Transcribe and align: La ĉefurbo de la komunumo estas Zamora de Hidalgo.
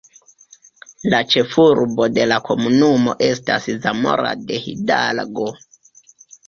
La 1.13 1.19
ĉefurbo 1.33 2.09
de 2.15 2.25
la 2.33 2.41
komunumo 2.49 3.15
estas 3.29 3.69
Zamora 3.87 4.35
de 4.49 4.63
Hidalgo. 4.67 5.49